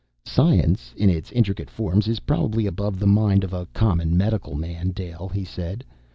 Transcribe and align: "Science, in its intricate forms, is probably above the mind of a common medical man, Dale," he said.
"Science, 0.25 0.95
in 0.97 1.11
its 1.11 1.31
intricate 1.31 1.69
forms, 1.69 2.07
is 2.07 2.21
probably 2.21 2.65
above 2.65 2.97
the 2.99 3.05
mind 3.05 3.43
of 3.43 3.53
a 3.53 3.67
common 3.67 4.17
medical 4.17 4.55
man, 4.55 4.89
Dale," 4.89 5.29
he 5.31 5.45
said. 5.45 5.83